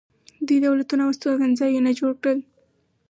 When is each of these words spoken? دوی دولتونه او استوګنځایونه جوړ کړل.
دوی 0.45 0.59
دولتونه 0.67 1.01
او 1.05 1.11
استوګنځایونه 1.13 1.91
جوړ 1.99 2.13
کړل. 2.21 2.39